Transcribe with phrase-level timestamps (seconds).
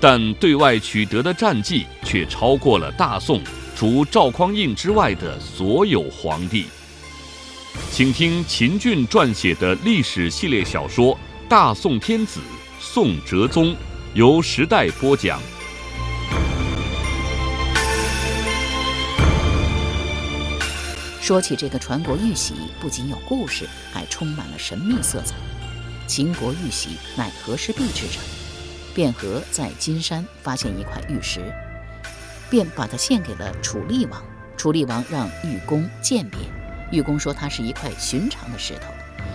[0.00, 3.42] 但对外取得的战绩却超过了大宋
[3.76, 6.66] 除赵匡胤之外的所有皇帝。
[7.90, 11.14] 请听秦俊撰写的历史系列小说
[11.48, 12.40] 《大宋天子·
[12.80, 13.72] 宋哲宗》，
[14.14, 15.40] 由时代播讲。
[21.20, 25.34] 说起这个传国玉玺，不仅有故事，还充满了神秘色彩。
[26.06, 28.22] 秦国玉玺乃和氏璧制成，
[28.98, 31.54] 卞和在金山发现一块玉石，
[32.50, 34.20] 便把它献给了楚厉王。
[34.56, 36.40] 楚厉王让玉工鉴别，
[36.90, 38.92] 玉工说它是一块寻常的石头。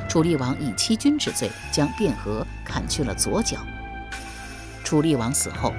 [0.09, 3.57] 楚厉王以欺君之罪，将卞和砍去了左脚。
[4.83, 5.73] 楚厉王死后，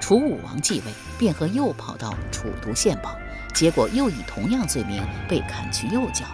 [0.00, 3.18] 楚武王继位，卞和又跑到楚都献宝。
[3.52, 6.24] 结果又以同样罪名被砍去右脚。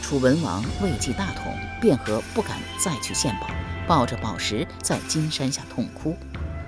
[0.00, 3.48] 楚文王位极大统，卞和不敢再去献宝，
[3.86, 6.16] 抱着宝石在金山下痛哭。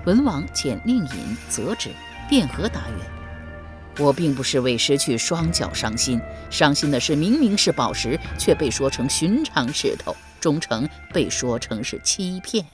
[0.05, 1.89] 文王遣令尹责之，
[2.29, 3.11] 卞和答曰
[4.03, 12.65] ：“我并不是为失去双脚伤心，伤心的是明明是宝石，却被说成寻常石头，忠诚被说成是欺骗。”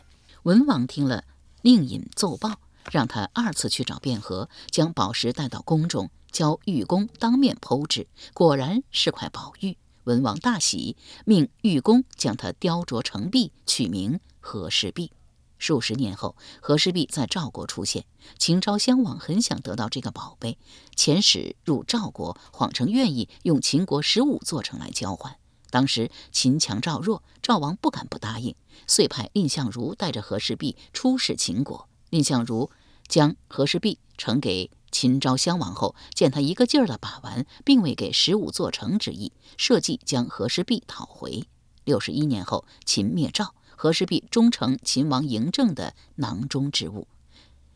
[0.44, 1.24] 文王听了，
[1.62, 2.60] 令尹奏报，
[2.92, 6.10] 让他二次去找卞和，将宝石带到宫中。
[6.32, 9.78] 教玉工当面剖制，果然是块宝玉。
[10.06, 15.12] 文王大喜，命玉工将它雕琢成璧，取名和氏璧。
[15.58, 18.06] 数十年后，和氏璧在赵国出现。
[18.38, 20.58] 秦昭襄王很想得到这个宝贝，
[20.96, 25.38] 遣使入赵国，谎称愿意用秦国十五座城来交换。
[25.70, 28.54] 当时秦强赵弱，赵王不敢不答应，
[28.86, 31.88] 遂派蔺相如带着和氏璧出使秦国。
[32.10, 32.70] 蔺相如
[33.08, 34.70] 将和氏璧呈给。
[34.92, 41.48] 秦昭襄王后见他一个劲儿地把玩，并未给十五座城之意，设计将和氏璧讨回。
[41.84, 47.06] 六十一年后，秦灭赵，和氏璧终成秦王嬴政的囊中之物。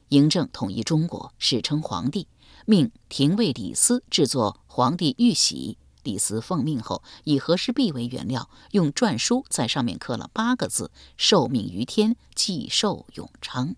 [0.07, 2.29] 嬴政统一中国，史称皇帝，
[2.65, 5.77] 命廷尉李斯制作皇帝玉玺。
[6.03, 13.75] 李斯奉命后，以和氏璧为原料，用篆书在上面刻了八个字：“受命于天，既寿永昌。”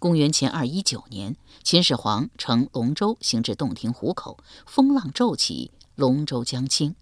[0.00, 6.96] 公元前二一九年，秦始皇乘龙舟行至洞庭湖口，风浪骤起，龙舟将倾。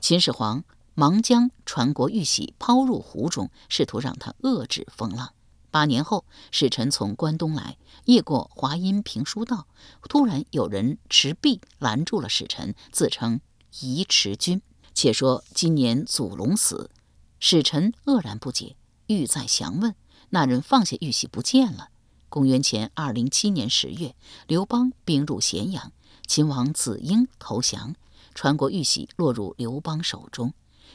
[0.00, 0.64] 秦始皇
[0.98, 5.32] 忙将传国玉玺抛入湖中，试图让他遏制风浪。
[5.70, 7.76] 八年后，使臣从关东来，
[8.06, 9.68] 夜过华阴平书道，
[10.08, 13.40] 突然有人持璧拦住了使臣，自称
[13.78, 14.60] 宜迟君。
[14.92, 16.90] 且说今年祖龙死，
[17.38, 18.74] 使臣愕然不解，
[19.06, 19.94] 欲再详问，
[20.30, 21.90] 那人放下玉玺不见了。
[22.28, 24.16] 公元前二零七年十月，
[24.48, 25.92] 刘邦兵入咸阳，
[26.26, 27.94] 秦王子婴投降，
[28.34, 30.52] 传国玉玺落入刘邦手中。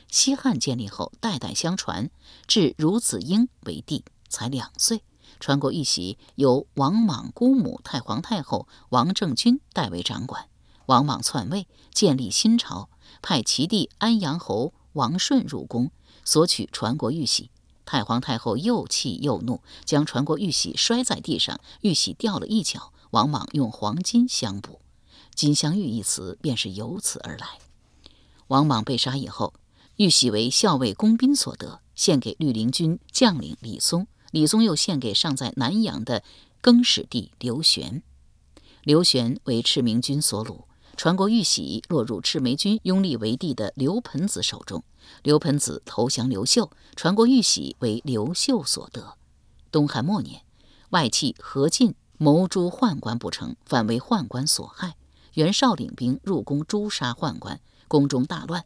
[0.10, 2.10] 西汉建立后，代代相传，
[2.48, 5.04] 至孺子婴为帝，才两岁。
[5.40, 10.48] 传国玉玺由王莽姑母太皇太后王政君代为掌管。
[10.86, 12.90] 王莽篡位，建立新朝，
[13.22, 15.92] 派其弟安阳侯王顺入宫，
[16.24, 17.50] 索取传国玉玺。
[17.86, 22.94] 太皇太后又气又怒，将传国玉玺摔在地上，玉玺掉了一角。
[23.12, 24.82] 王莽用黄金相补
[25.36, 27.60] ，“金镶玉”一词便是由此而来。
[28.48, 29.54] 王莽被杀以后，
[29.98, 34.08] 玉玺为校尉公宾所得，献给绿林军将领李松。
[34.32, 36.24] 李松又献给尚在南阳的
[36.62, 38.02] 更始帝刘玄。
[38.84, 40.64] 刘玄为赤明军所虏。
[40.96, 44.84] 传国玉玺落入赤眉军拥立为帝的刘盆子手中，
[45.24, 49.16] 刘盆子投降刘秀，传国玉玺为刘秀所得。
[49.72, 50.42] 东汉末年，
[50.90, 54.96] 外戚何进谋诛宦官不成，反为宦官所害。
[55.34, 58.66] 袁绍领兵入宫诛杀宦官，宫中大乱。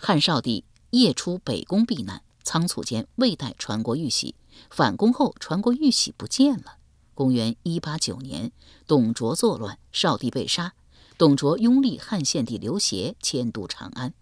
[0.00, 4.36] 汉少帝夜出北宫避难，仓促间未带传国玉玺，
[4.70, 6.78] 返宫后传国玉玺不见了。
[7.14, 8.52] 公元一八九年，
[8.86, 10.74] 董卓作乱，少帝被杀。
[11.18, 14.14] 董卓拥立汉献帝刘协迁都长安，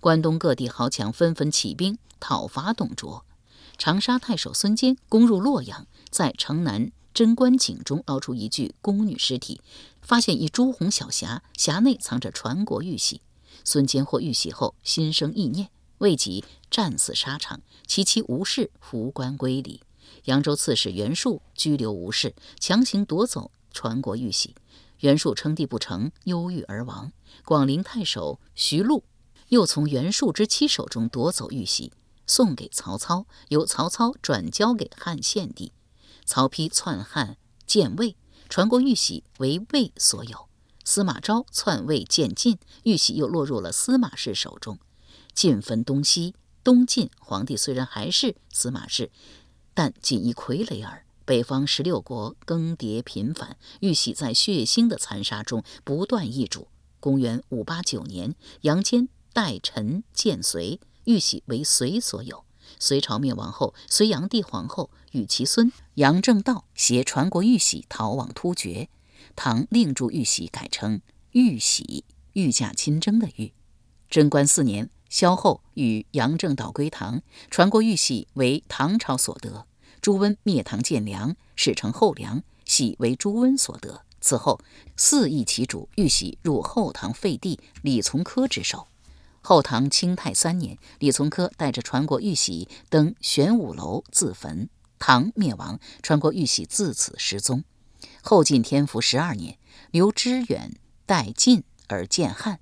[0.00, 3.26] 关东各地豪强纷纷起兵讨伐董卓。
[3.76, 9.60] 长沙太守孙坚攻入洛阳，在城南贞观井中捞出一具宫女尸体，
[10.00, 13.20] 发现一朱红小匣，匣内藏着传国玉玺。
[13.68, 15.68] 孙坚获玉玺后，心生意念，
[15.98, 19.82] 为己战死沙场，其妻吴氏扶棺归里。
[20.24, 24.54] 扬州刺史袁术拘留吴氏，强行夺走传国玉玺。
[25.00, 27.12] 袁术称帝不成，忧郁而亡。
[27.44, 29.04] 广陵太守徐禄
[29.48, 31.92] 又从袁术之妻手中夺走玉玺，
[32.26, 35.72] 送给曹操，由曹操转交给汉献帝。
[36.24, 37.36] 曹丕篡汉
[37.66, 38.16] 建魏，
[38.48, 40.47] 传国玉玺为魏所有。
[40.88, 44.78] 司马昭篡位建晋，玉玺又落入了司马氏手中。
[45.34, 49.10] 晋分东西，东晋皇帝虽然还是司马氏，
[49.74, 51.04] 但仅一傀儡耳。
[51.26, 56.68] 北方十六国更迭频繁，玉玺在血腥的残杀中不断易主。
[57.00, 62.46] 公元五八九年，杨坚代臣建隋，玉玺为隋所有。
[62.78, 68.88] 隋朝灭亡后，隋炀帝皇后与其孙杨正道携传国玉玺逃往突厥，
[69.40, 71.00] 唐另铸玉玺改称
[71.30, 72.02] 玉玺，
[72.32, 73.52] 御驾亲征的玉。
[74.10, 79.64] 贞观四年，萧后与杨正道归唐，传国玉玺为唐朝所得。
[80.00, 84.02] 朱温灭唐建梁，史称后梁，玺为朱温所得。
[84.20, 84.58] 此后，
[84.96, 88.88] 四易其主，玉玺入后唐废帝李从珂之手。
[89.40, 94.68] 后唐清泰三年，李从珂带着传国玉玺登玄武楼自焚。
[94.98, 97.62] 唐灭亡，传国玉玺自此失踪。
[98.22, 99.58] 后晋天福十二年，
[99.90, 100.76] 刘知远
[101.06, 102.60] 代晋而建汉。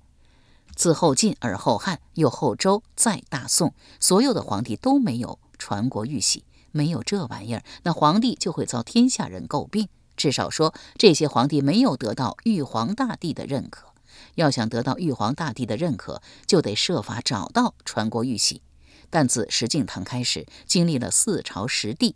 [0.75, 6.43] 自后晋而后汉，又后周，再大宋，所有的皇帝都没有传国玉玺。
[6.71, 9.89] 没有这玩意儿，那皇帝就会遭天下人诟病。
[10.15, 13.87] 至少说，这些皇帝没有得到玉皇大帝的认可。
[14.35, 18.61] 要想得到玉皇大帝的认可，就得设法找到传国玉玺。
[19.09, 22.15] 但自石敬瑭开始，经历了四朝十帝，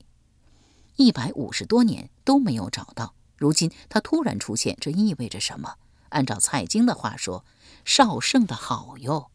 [0.98, 3.16] 一百五十多年都没有找到。
[3.42, 5.78] 如今他突然出现，这意味着什么？
[6.10, 7.44] 按照蔡京的话说，
[7.84, 9.32] 绍圣的好哟。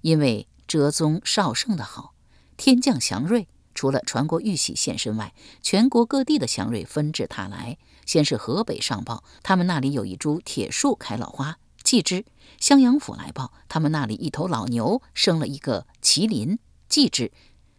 [0.00, 2.14] 因为哲宗绍圣的好，
[2.56, 3.46] 天降祥瑞。
[3.72, 5.32] 除了传国玉玺现身外，
[5.62, 7.78] 全国各地的祥瑞纷至沓来。
[8.04, 11.54] 先是河北上报，他们那里有一株铁树开了花；
[11.84, 12.24] 继之，
[12.58, 16.56] 襄阳府来报，他们那里一头老牛生了一个麒麟；
[16.88, 17.30] 继之，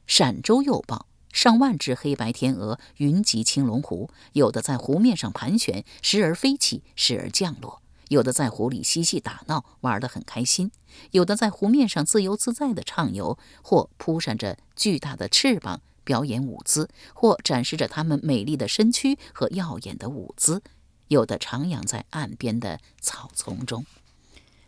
[0.08, 10.70] 陕州又报，上万只黑白天鹅云集青龙湖，有的在湖面上盘旋，时而飞起，时而降落；有的在湖里嬉戏打闹，玩得很开心；
[11.12, 15.82] 有的在湖面上自由自在地畅游，或扑扇着巨大的翅膀。
[16.04, 20.64] 表演舞姿，或展示着他们美丽的身躯和耀眼的舞姿，
[21.10, 23.86] 有的徜徉在岸边的草丛中。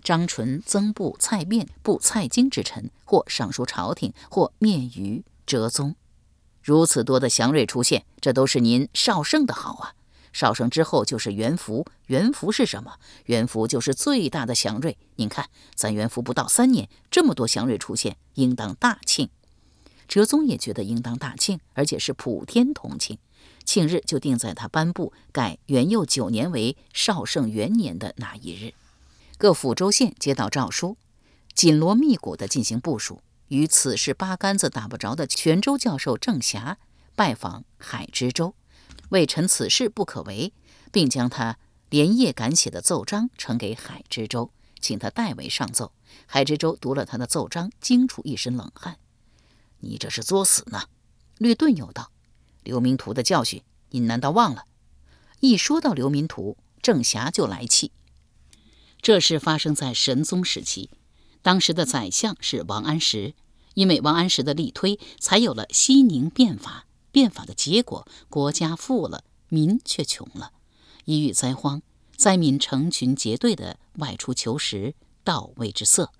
[0.03, 5.95] 张纯、曾布、蔡卞布蔡京之臣，或上书朝廷，或面于哲宗。
[6.63, 9.93] 如此多的祥瑞出现，这都是您少圣的好啊！
[10.31, 12.93] 少圣之后就是元福，元福是什么？
[13.25, 14.97] 元福就是最大的祥瑞。
[15.17, 19.29] 您看，咱元福不到三年，这么多祥瑞出现，应当大庆。
[20.07, 23.17] 哲宗也觉得应当大庆，而且是普天同庆，
[23.65, 28.73] 庆日就定在他颁布改元佑九年为少圣元年的那一日。
[29.37, 30.95] 各府州县接到诏书，
[31.53, 33.21] 紧锣密鼓地进行部署。
[33.49, 36.77] 与此事八竿子打不着的泉州教授郑霞
[37.15, 38.55] 拜访海知州，
[39.09, 40.53] 为臣此事不可为，
[40.91, 41.57] 并将他
[41.89, 45.93] 连夜赶写的奏章呈给海知州，请他代为上奏。
[46.25, 48.97] 海知州读了他的奏章，惊出一身冷汗。
[49.79, 50.87] 你这是作死呢！
[51.37, 52.11] 略顿又道
[52.63, 54.65] ：“刘明图的教训，你难道忘了？”
[55.41, 57.91] 一说到刘明图，郑侠就来气。
[59.01, 60.89] 这事发生在神宗时期，
[61.41, 63.33] 当时的宰相是王安石，
[63.73, 66.85] 因为王安石的力推，才有了西宁变法。
[67.11, 70.51] 变法的结果，国家富了，民却穷了。
[71.05, 71.83] 一遇灾荒，
[72.15, 76.11] 灾民成群结队的外出求食，到位之色。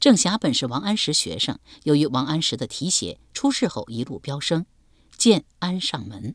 [0.00, 4.66] 郑侠本是王安石学生，由于王安石的提携，出仕后一路飙升，
[5.16, 6.34] 建安上门。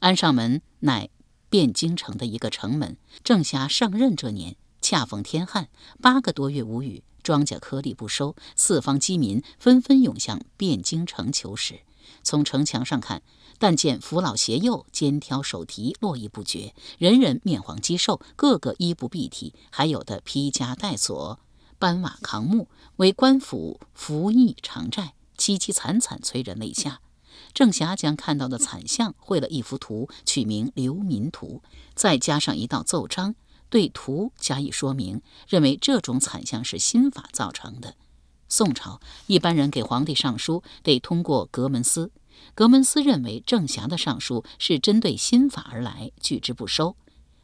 [0.00, 1.08] 安上门乃
[1.50, 2.96] 汴京城的一个城门。
[3.22, 5.68] 郑侠上任这年，恰逢天旱，
[6.00, 11.80] 八个多月无雨，庄稼颗粒不收，四方饥民纷纷涌向汴京城求食。
[12.22, 13.22] 从城墙上看，
[13.58, 21.40] 但见扶老携幼、肩挑手提，络绎不绝，人人面黄肌瘦，个个衣不蔽体，还有的披枷带锁。
[21.78, 27.00] 搬瓦扛木，为官府服役偿债，凄凄惨惨，催人泪下。
[27.54, 31.60] 郑侠将看到的惨象绘了一幅图，取名《流民图》，
[31.94, 33.34] 再加上一道奏章，
[33.72, 37.94] 对图加以说明，认为这种惨象是新法造成的。
[38.46, 42.10] 宋朝一般人给皇帝上书，得通过阁门司，
[42.54, 46.96] 阁门司认为郑侠的上书是针对新法而来，拒之不收。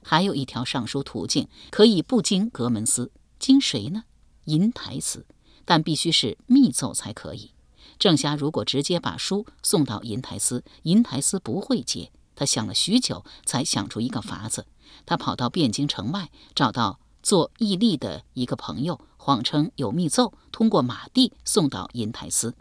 [0.02, 4.04] 还有一条上书途径，可以不经阁门司，经谁呢？
[4.44, 5.24] 银台司，
[5.64, 7.52] 但必须是密奏才可以。
[7.98, 12.12] 郑霞如果直接把书送到银台司，银台司不会接。
[12.36, 14.66] 他想了许久，才想出一个法子。
[15.06, 22.54] 他跑到汴京城外，找到做义吏的一个朋友，谎称有密奏，通过马蒂送到银台司。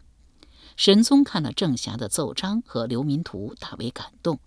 [0.75, 4.39] 神宗看了郑霞的奏章和流民图，大为感动。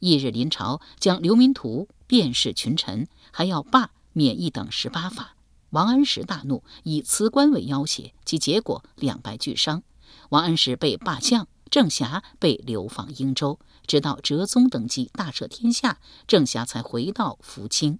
[0.00, 5.34] 翌日临朝，将流民图遍示群臣，还要罢免一等十八法。
[5.70, 9.82] 王安石大怒，以辞官为要挟，其结果两败俱伤。
[10.30, 17.98] 王安石被罢相，郑侠被流放英州，直到哲宗登基大赦天下，郑侠才回到福清。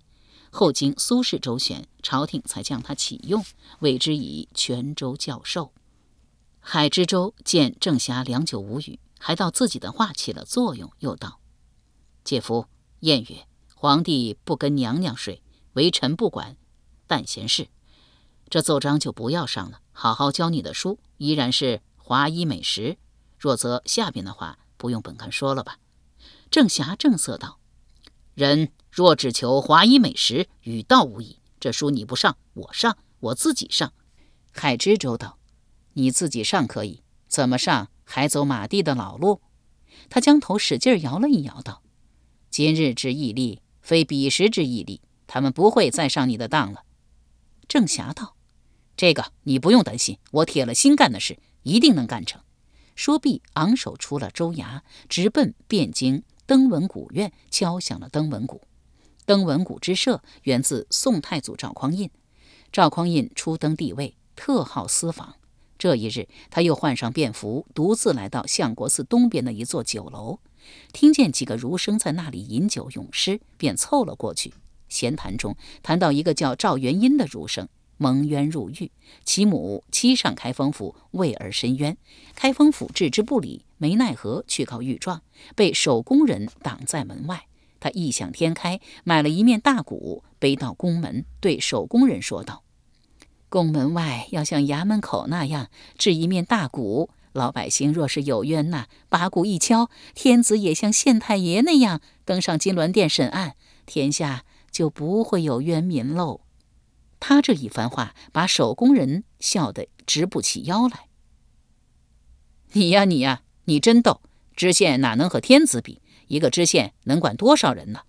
[0.50, 3.44] 后经苏轼周旋，朝廷才将他启用，
[3.80, 5.72] 委之以泉州教授。
[6.60, 11.40] 海知州见郑侠良久无语，还道自己的话起了作用，又道
[12.22, 12.66] ：“姐夫，
[13.00, 15.42] 谚曰：皇帝不跟娘娘睡，
[15.72, 16.56] 为臣不管，
[17.06, 17.68] 但闲事。
[18.50, 22.98] 这奏章就不要上了，好好教你的书，依然是华衣美食。
[23.38, 25.76] 若则下边的话，不用本官说了吧？”
[26.50, 27.60] 郑霞正色道
[28.34, 31.40] ：“人若只求华衣美食，与道无异。
[31.60, 33.92] 这书你不上，我上，我自己上。”
[34.50, 35.38] 海知州道。
[35.94, 39.40] 你自己上可以，怎么上还走马地的老路？
[40.08, 41.82] 他将头使劲摇了一摇，道
[42.50, 46.84] ：“今日之毅力，非彼时之毅力，他们不会再上你的当了。”
[47.66, 48.36] 郑霞道
[48.96, 52.40] ：“这个你不用担心，我铁了心干的事，一定能干成。”
[52.98, 58.62] 说毕，昂首出了州衙，直奔汴京登闻古院，敲响了登闻鼓。
[59.24, 62.10] 登闻鼓之设源自宋太祖赵匡胤。
[62.72, 65.36] 赵匡胤初登帝位，特好私访。
[65.78, 70.40] 这一日，他又换上便服，独自来到相国寺东边的一座酒楼，
[70.92, 74.52] 听见几个儒生在那里饮酒咏诗，便凑了过去。
[74.88, 78.90] 闲谈中，谈到一个叫赵元殷的儒生蒙冤入狱，
[79.24, 81.96] 其母妻上开封府为儿申冤，
[82.34, 85.20] 开封府置之不理，没奈何去告御状，
[85.54, 87.44] 被守宫人挡在门外。
[87.80, 92.62] 他异想天开，买了一面大鼓，背到宫门，对守宫人说道。
[93.48, 103.54] 宫门外要像衙门口那样置一面大鼓，老百姓若是有冤呐，把鼓一敲，天子也像县太爷那样登上金銮殿审案，
[103.86, 106.40] 天下就不会有冤民喽。
[107.20, 111.08] 他这一番话，把守工人笑得直不起腰来。
[112.72, 114.20] 你呀，你呀，你真逗！
[114.54, 116.02] 知县哪能和天子比？
[116.26, 118.00] 一个知县能管多少人呢？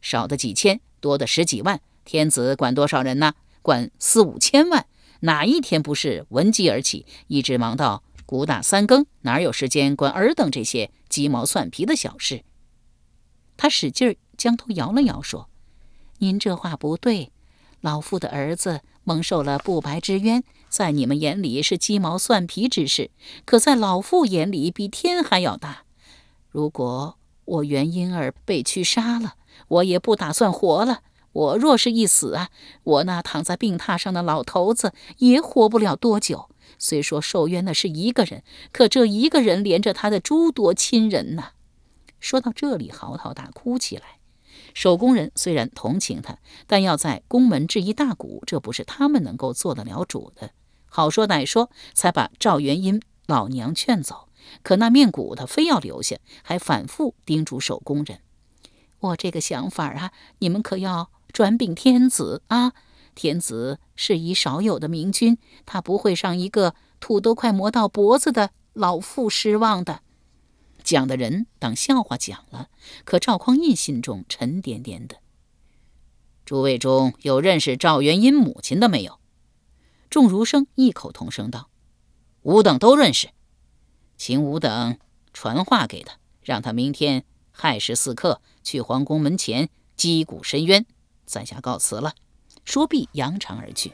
[0.00, 3.34] 少的几千，多的十几万，天子管多少人呢？
[3.62, 4.86] 管四五千万，
[5.20, 12.44] 哪一天不是闻鸡而起，一直忙到鼓打三更，哪有时间管尔等这些鸡毛蒜皮的小事？
[13.56, 15.48] 他使劲儿将头摇了摇，说
[16.18, 17.32] ：“您这话不对。
[17.84, 23.10] 老夫的儿子蒙受了不白之冤，在你们眼里是鸡毛蒜皮之事，
[23.44, 25.82] 可在老夫眼里比天还要大。
[26.48, 29.34] 如果我元婴儿被驱杀了，
[29.68, 31.00] 我也不打算活了。”
[31.34, 32.48] 我若是一死啊，
[32.84, 36.48] 我那躺在病榻上的老头子也活不了多久。
[36.78, 41.48] 虽说受冤的是一个人，可这一个人连着他的诸多亲人呢。
[42.18, 44.20] 说到这里，嚎啕大哭起来。
[44.74, 50.50] 守宫人虽然同情他，但要在宫门置一大鼓，这不是他们能够做得了主的。
[50.84, 54.28] 好说歹说，才把赵元英老娘劝走。
[54.62, 58.18] 可那面鼓他非要留下，还反复叮嘱守宫人
[59.00, 62.74] ：“我这个想法啊，你们可要。”转禀天子啊！
[63.16, 70.02] 天子是一少有的明君，他不会让一个土都快磨到脖子的老妇失望的。
[70.84, 72.68] 讲的人当笑话讲了，
[73.04, 75.16] 可赵匡胤心中沉甸甸的。
[76.44, 79.18] 诸位中有认识赵元英母亲的没有？
[80.10, 81.70] 众儒生异口同声道
[82.42, 83.30] ：“吾等都认识，
[84.18, 84.98] 请吾等
[85.32, 90.84] 传话给他，让他明天亥时四刻去皇宫门前击鼓申冤。”
[91.24, 92.14] 在下告辞了。
[92.66, 93.92] 说毕，扬长而去。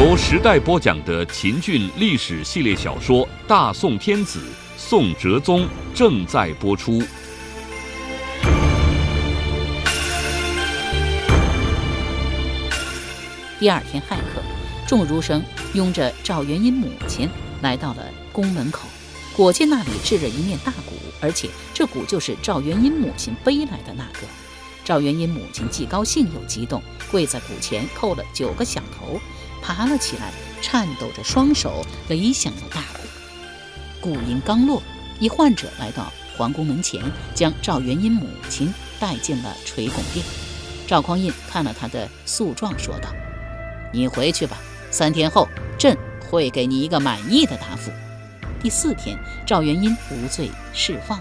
[0.00, 4.38] 由时代播讲的秦俊历史系列小说《大宋天子·
[4.76, 5.62] 宋哲宗》
[5.92, 7.02] 正在播出。
[13.58, 14.40] 第二天亥刻，
[14.86, 15.42] 众儒生
[15.74, 17.28] 拥着赵元英母亲
[17.60, 18.86] 来到了宫门口。
[19.36, 24.28] 果见那里置着一面大鼓，而且这鼓就是赵元英母亲背来的那个。
[24.84, 29.20] 赵元英母亲既高兴又激动，跪在鼓前叩了九个响头，
[29.62, 33.00] 爬了起来，颤抖着双手擂响了大鼓。
[34.00, 34.82] 鼓音刚落，
[35.18, 37.02] 一患者来到皇宫门前，
[37.34, 40.24] 将赵元英母亲带进了垂拱殿。
[40.86, 43.10] 赵匡胤看了他的诉状，说道
[43.92, 44.56] ：“你回去吧，
[44.90, 45.48] 三天后，
[45.78, 45.96] 朕
[46.30, 47.90] 会给你一个满意的答复。
[48.62, 51.20] 第四天，赵元英无罪释放。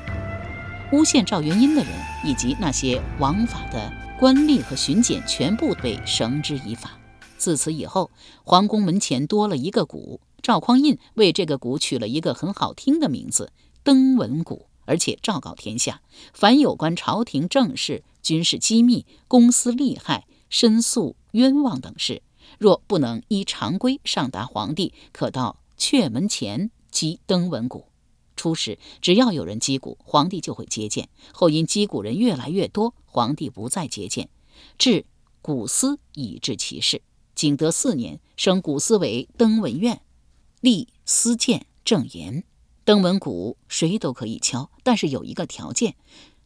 [0.91, 1.91] 诬陷赵元英的人
[2.23, 6.91] 以及那些枉法的官吏和巡检全部被绳之以法。
[7.37, 8.11] 自此以后，
[8.43, 10.19] 皇宫门前多了一个鼓。
[10.41, 13.51] 赵匡胤为这个鼓取了一个很好听的名字——
[13.83, 16.01] 登闻鼓，而且昭告天下：
[16.33, 22.21] 凡有关朝廷政事、军事机密、公私利害、申诉冤枉等事，
[22.59, 27.85] 若不能依常规上达皇帝，可到阙门前击登闻鼓。
[28.35, 34.29] 初时，只要有人击鼓，皇帝就会接见；后因击鼓人越来越多，皇帝不再接见，
[34.77, 35.05] 至
[35.41, 37.01] 鼓司以治其事。
[37.37, 40.01] 景德四年，升古司为登闻院，
[40.59, 42.43] 立司谏正言。
[42.83, 45.95] 登闻鼓谁都可以敲，但是有一个条件：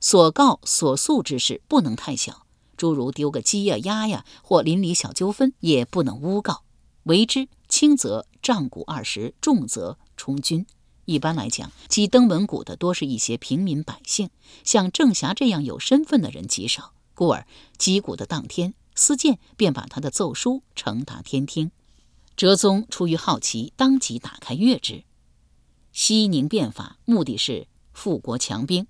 [0.02, 2.46] 所告所诉之事不能太小，
[2.76, 6.64] 诸如丢个鸡呀、鸭呀，或邻里小纠纷，也不能诬告。
[7.04, 10.66] 为之轻则杖鼓二十，重则充军。
[11.06, 14.30] 一般来讲，击登闻鼓的多是一些平民百姓，
[14.66, 16.92] 像郑侠这样有身份的人极少。
[17.14, 21.72] 故而击鼓的当天，司谏便把他的奏书呈达天听。
[22.38, 25.04] 哲宗出于好奇，当即打开阅之。
[25.92, 28.86] 西宁变法目的是富国强兵，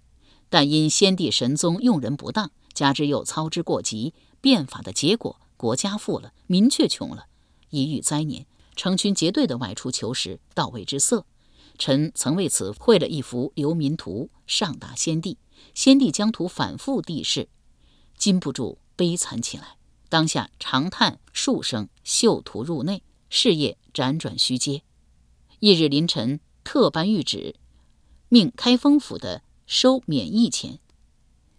[0.50, 7.28] 但因先帝神宗用人不当，加之又操之过急，变法的结果，国家富了，民却穷了。
[7.70, 11.26] 一遇灾年，成群结队的外出求食，到位之色。
[11.78, 15.38] 臣曾为此绘了一幅流民图，上达先帝。
[15.74, 17.48] 先帝将图反复地视，
[18.18, 19.78] 禁不住悲惨起来。
[20.12, 24.84] 当下长叹数声，袖图入内，事业辗转虚接。
[25.62, 27.56] 翌日凌晨，特颁谕旨，
[28.28, 30.80] 命开封府的收免役钱。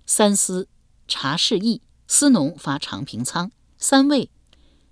[0.04, 0.68] 三司
[1.09, 4.28] 查事役，司农发长平仓，三位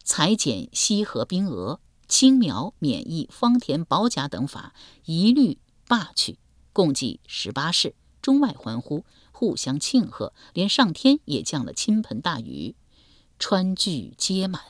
[0.03, 1.81] 裁减西河兵额。
[2.09, 4.75] 青苗免役、方田保甲等法
[5.05, 6.39] 一律罢去，
[6.73, 12.75] 共计十八事，中外欢呼，互相庆贺，连上天也降了倾盆大雨，
[13.41, 14.61] 川聚皆满，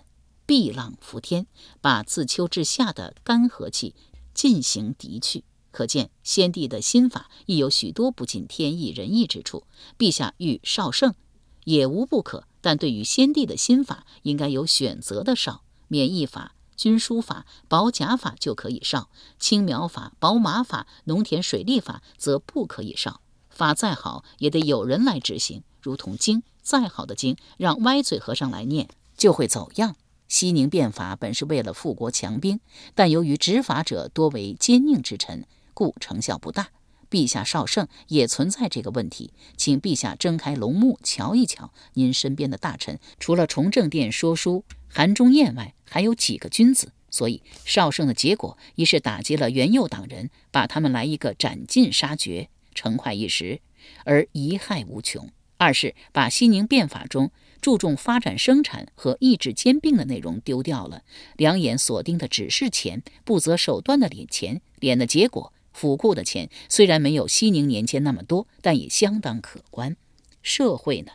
[0.47, 1.49] 碧浪浮天，
[1.81, 3.97] 把自秋至夏的干涸气
[4.33, 5.43] 尽行涤去。
[5.73, 9.65] 可见先帝的新法亦有许多不尽天意人意之处。
[9.99, 11.17] 陛下欲少圣，
[11.65, 16.55] 也无不可，但对于先帝的新法，应该有选择的少免役法。
[16.77, 19.09] 军书法、保甲法就可以上，
[19.41, 23.21] 青苗法、保马法、农田水利法则不可以上。
[23.51, 25.65] 法再好，也得有人来执行。
[25.83, 29.97] 如同经，再好的经，让歪嘴和尚来念，就会走样。
[30.29, 32.61] 西宁变法本是为了富国强兵，
[32.95, 35.45] 但由于执法者多为奸佞之臣，
[35.75, 36.69] 故成效不大。
[37.11, 44.65] 陛下少圣也存在这个问题，请陛下睁开龙目瞧一瞧，您身边的大臣，除了崇政殿说书。
[44.89, 53.61] 韩忠彦外还有几个君子，所以少圣的结果一是打击了元佑党人，把他们来一个斩尽杀绝，成快一时，
[54.05, 55.27] 而贻害无穷；
[55.61, 61.03] 二是把西宁变法中注重发展生产和抑制兼并的内容丢掉了，
[61.37, 69.99] 两眼锁定的只是钱，不择手段的敛钱，敛的结果，府库的钱虽然没有西宁年间那么多，但也相当可观。
[70.43, 71.13] 社会呢，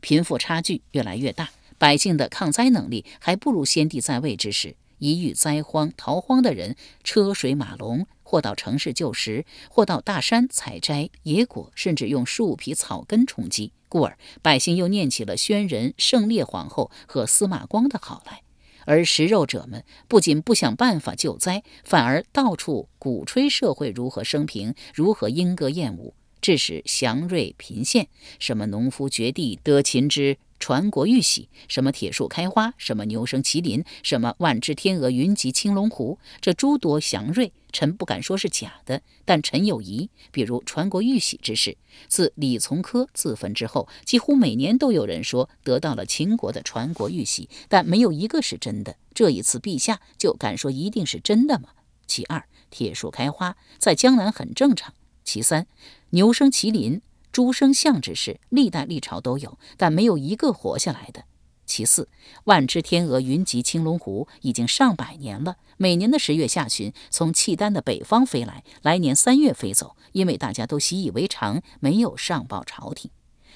[0.00, 1.50] 贫富差距越来越大。
[1.76, 4.76] 百姓的抗灾能力还不如先帝在位之时。
[5.00, 13.72] 一遇灾荒逃荒的人，车水马龙，或到城市救食，或到大山采摘野果，甚至用树皮、草根充饥。
[13.88, 18.42] 故而百姓又念起了宣仁、圣烈皇后和司马光的好来。
[18.84, 26.12] 而食肉者们不仅不想办法救灾，反而到处鼓吹社会如何升平，如何莺歌燕舞，
[26.42, 28.08] 致使祥瑞频现。
[28.38, 30.36] 什么农夫掘地得秦之。
[30.68, 40.10] 传国玉玺，什么铁树开花，什么牛生麒麟，什么万只天鹅云集青龙湖，这诸多祥瑞，臣不敢说是假的，但臣有疑。
[40.30, 48.96] 比如传国玉玺之事，自李从珂自焚之后，几乎每年都有人说得到了秦国的传国玉玺，但没有一个是真的。
[49.14, 51.70] 这一次，陛下就敢说一定是真的吗？
[52.06, 54.92] 其二，铁树开花在江南很正常。
[55.24, 55.66] 其三，
[56.10, 57.00] 牛生麒麟。
[57.32, 61.24] 诸生相之事，历代历朝都有，但没有一个活下来的。
[61.66, 62.08] 其四，
[62.44, 65.58] 万只天鹅云集青龙湖，已经上百年了。
[65.76, 73.10] 每年的十月下旬，从契丹的北方飞来，来年三月飞走，因为大家都习以为常，没有上报朝廷。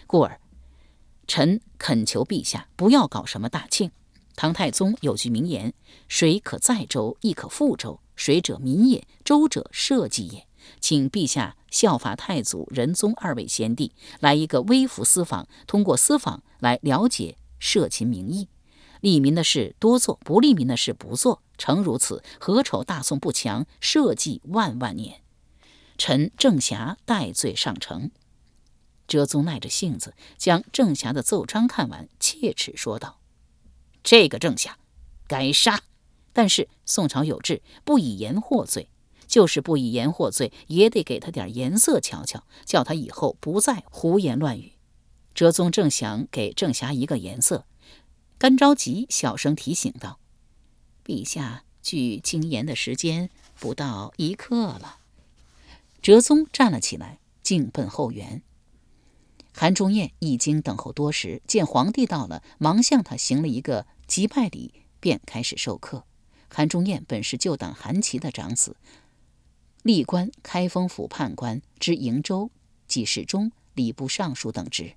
[0.07, 0.39] 故而，
[1.27, 3.91] 臣恳求陛下不要搞什么大庆。
[4.37, 5.73] 唐太宗有句名言
[6.07, 8.01] ：“水可载舟，亦可覆舟。
[8.15, 10.47] 水者民也，舟者社稷也。”
[10.81, 18.49] 请陛下效法太祖、仁宗二位先帝，来一个微服私访，通过私访来了解社情民意。
[19.01, 21.43] 利民的事多做，不利民的事不做。
[21.59, 23.67] 诚如此，何愁大宋不强？
[23.81, 25.23] 社稷万万年。
[25.99, 28.11] 臣郑侠戴罪上呈。
[29.09, 33.19] 哲宗耐着性子将郑侠的奏章看完，切齿说道
[34.03, 34.79] ：“这个郑侠，
[35.27, 35.83] 该杀。
[36.33, 38.89] 但是宋朝有制，不以言获罪。
[39.33, 44.73] 就是不以言获罪，也得给他点颜色瞧瞧，叫他以后不再胡言乱语。”
[45.33, 47.65] 哲宗正想给郑侠一个颜色，
[48.37, 50.19] 干着急小声提醒道
[51.07, 54.99] ：“陛下距经言的时间不到一刻了。”
[56.03, 58.43] 哲宗站了起来，径奔后园。
[59.55, 66.05] 韩忠彦已经等候多时，见皇帝到了，忙向他行了一个急拜礼，便开始授课。
[66.55, 68.77] 韩忠彦本是旧党韩琦的长子，
[69.83, 72.51] 历官开封府判官，知瀛州
[72.87, 74.95] 记事中、礼部尚书等职。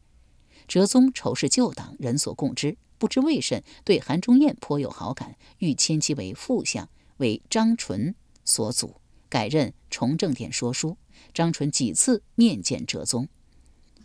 [0.67, 10.97] 哲宗仇视旧党，人所共知，不知为甚，对韩忠彦颇有好感，欲迁其为副相，为张纯所阻，改任崇政殿说书。
[11.33, 13.27] 张纯几次面见哲宗，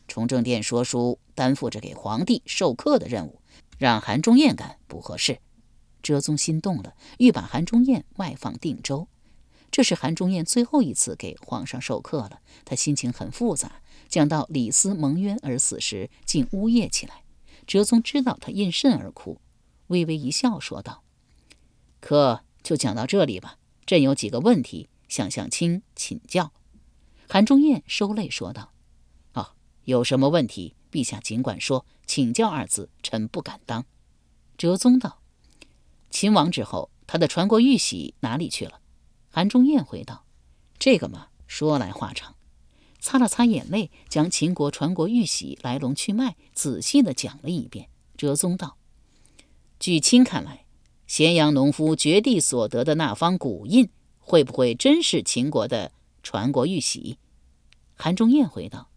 [0.09, 3.41] 崇政殿说书担负着给皇帝授课的任务，
[3.79, 5.41] 让韩忠彦干不合适。
[6.03, 9.09] 哲宗心动了，欲把韩忠彦外放定州。
[9.71, 13.81] 这是韩忠彦最后一次给皇上授课了，他心情很复杂。
[14.09, 17.23] 讲到李斯蒙冤而死时，竟呜咽起来。
[17.67, 19.41] 哲宗知道他因甚而哭，
[19.87, 21.05] 微微一笑，说道
[22.01, 23.59] ：“课就讲到这里吧。
[23.87, 26.53] 朕有几个问题想向卿请教。”
[27.29, 28.73] 韩忠彦收泪说道
[29.35, 29.53] ：“哦，
[29.85, 31.87] 有什么问题，陛下尽管说。
[32.07, 33.87] 请教二字，臣不敢当。”
[34.59, 35.21] 哲宗道
[36.11, 38.80] ：“秦王之后，他的传国玉玺哪里去了？”
[39.31, 40.25] 韩忠彦回道
[40.79, 42.35] ：“这个嘛，说来话长。”
[42.99, 47.89] 擦了擦眼泪，将秦国传国玉玺来龙去脉仔细地讲了一遍。
[48.17, 48.77] 哲宗道
[49.81, 50.67] ：“据卿看来，
[51.07, 53.89] 咸阳农夫掘地所得的那方古印，
[54.19, 57.17] 会不会真是秦国的？”传国玉玺，
[57.95, 58.91] 韩忠彦回道：“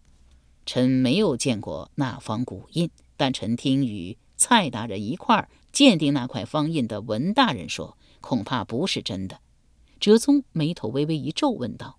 [0.65, 9.39] 臣没有见过那方古印，但臣听与蔡大人一块鉴定那块方印的文大人说，恐怕不是真的。”
[10.03, 11.97] 哲宗眉头微微一皱，问道：“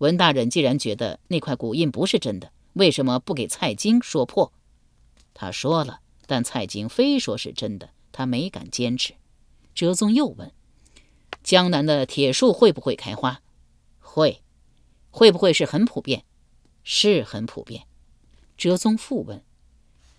[0.00, 4.54] 文大人既然觉得那块古印不是真的，为什么不给蔡京说破？”
[5.34, 9.12] 他说了，但蔡京非说是真的，他没敢坚持。
[9.74, 10.50] 哲宗又问
[11.44, 13.42] ：“江南的铁树会不会开花？”
[14.00, 14.40] 会，
[15.10, 16.24] 会不会是很普遍？
[16.84, 17.84] 是很普遍。
[18.56, 19.44] 哲宗复问：“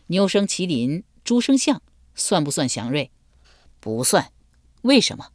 [0.05, 1.81] 牛生麒麟，猪生象，
[2.13, 3.09] 算不算祥瑞？”
[3.81, 4.31] 不算。
[4.83, 5.31] 为什么？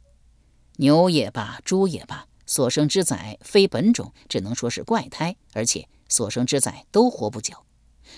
[0.81, 7.53] 牛也罢，猪也罢，所生之崽非本种，只能说是怪胎，而且所生之崽都活不久。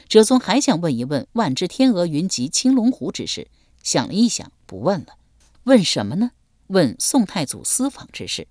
[0.07, 3.49] 哲宗还想问一问万只天鹅云集青龙湖之事，
[3.83, 5.17] 想了一想，不问了。
[5.65, 6.31] 问什么呢？
[6.67, 8.47] 问宋太祖私访之事。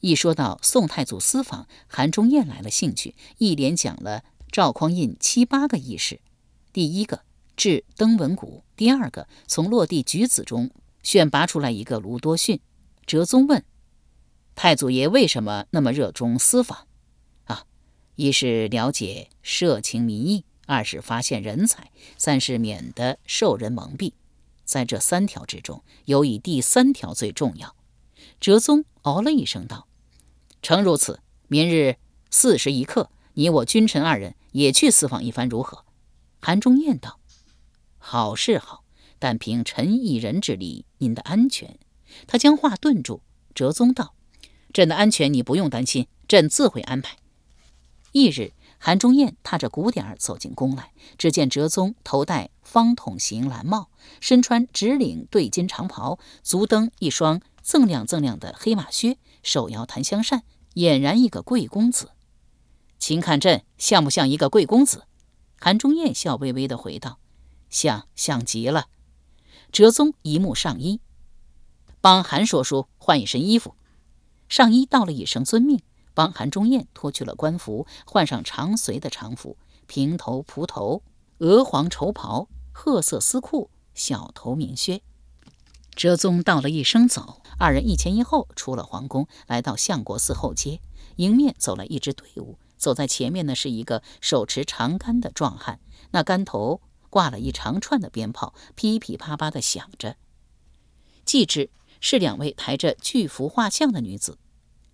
[0.00, 6.20] 一说到宋太祖私访，韩忠彦来了兴趣，一连讲了赵匡胤七八个轶事。
[6.70, 7.22] 第一个
[7.56, 10.70] 至登文谷，第二个从落地举子中
[11.02, 12.60] 选拔出来一个卢多逊。
[13.06, 13.64] 哲宗问：
[14.54, 16.86] 太祖爷为什么那么热衷私访？
[17.44, 17.66] 啊，
[18.16, 24.12] 一是了解社情民意，二是发现人才，三是免得受人蒙蔽。
[24.64, 27.76] 在这三条之中，尤以第三条最重要。
[28.40, 29.86] 哲宗哦了一声道。
[30.62, 31.96] 诚如此，明日
[32.30, 35.84] 巳时一刻，你我君臣二人也去私访一番，如何？
[36.40, 37.20] 韩忠彦道
[37.98, 38.84] ：“好是好，
[39.18, 41.78] 但凭臣一人之力，您的安全。”
[42.26, 43.22] 他将话顿住。
[43.54, 44.14] 哲宗道
[44.72, 47.16] ：“朕的安全你不用担心，朕自会安排。”
[48.12, 60.42] 翌日，韩忠彦踏着鼓点儿走进宫来，只见哲宗头戴方筒形蓝帽，身穿直领对襟长袍，足蹬一双锃亮锃亮的黑马靴，手摇檀香扇。
[60.74, 62.10] 俨然一个贵公子，
[62.98, 65.04] 请看朕像不像一个贵公子？
[65.60, 67.20] 韩忠彦笑微微的回道
[67.70, 68.86] ：“像，像极了。”
[69.70, 71.00] 哲宗一目上衣，
[72.04, 73.76] 帮韩说叔，换一身衣服。
[74.46, 75.80] 上衣道了一声遵命，
[76.12, 81.02] 帮韩忠彦脱去了官服，换上长随的常服，平头蒲头，
[81.38, 85.00] 鹅黄绸袍，褐色丝裤，小头棉靴。
[85.94, 87.40] 哲宗道了一声走。
[87.58, 90.82] 二人一前一后出了皇宫，来到相国寺后街，
[91.16, 92.58] 迎面走来一支队伍。
[92.76, 100.16] 走在前面的是一个手持长杆的壮汉，那杆头挂了一长串的鞭炮，噼噼啪啪地响着。
[101.24, 101.70] 继之
[102.04, 104.36] 是两位抬着巨幅画像的女子，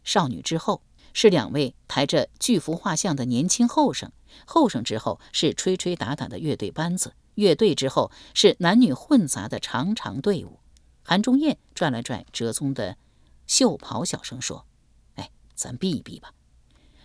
[0.04, 0.80] 少女之后
[1.12, 4.12] 是两位抬着巨幅画像的年轻后生，
[4.46, 10.60] 后生之后是吹吹打打的乐队班子，乐队之后是男女混杂的长长队伍。
[11.02, 12.96] 韩忠燕拽了拽哲宗的
[13.48, 14.64] 袖袍，小声说
[15.18, 16.32] ：“哎，咱避一避吧。”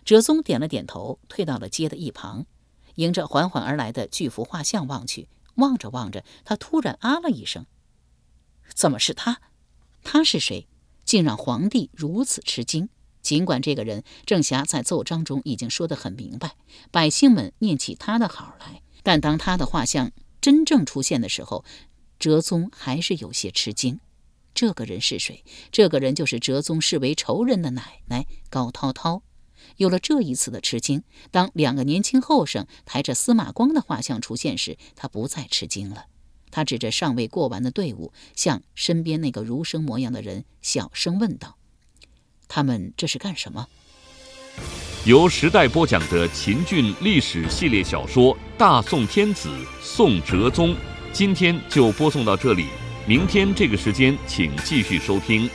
[0.05, 2.45] 哲宗点了点头，退到了街的一旁，
[2.93, 5.27] 迎着缓缓而来的巨幅画像望去。
[5.55, 7.65] 望着望着，他突然啊了一声
[8.75, 9.41] ：“怎么是他？
[10.05, 10.67] 他是谁？
[11.03, 12.87] 竟让皇帝如此吃惊？
[13.21, 16.55] 尽管这个人郑侠在奏章中已经说得很明白，
[16.91, 21.65] 百姓们念起他的好来，但当他的画像真正出现的时候，
[22.19, 23.99] 哲宗还是有些吃惊。
[24.53, 25.43] 这个人是谁？
[25.71, 29.23] 这个人就是哲宗视为仇人的奶奶高涛涛。”
[29.77, 36.05] 有了这一次的吃惊，当两个年轻后生抬着司马光的画像出现时，他不再吃惊了。
[36.55, 41.57] 他指着尚未过完的队伍，向身边那个儒生模样的人小声问道
[42.47, 43.67] ：“他们这是干什么？”
[45.03, 50.69] 由时代播讲的秦俊历史系列小说《大宋天子宋哲宗》，
[51.11, 52.67] 今天就播送到这里。
[53.05, 55.49] 明天这个时间，请继续收听。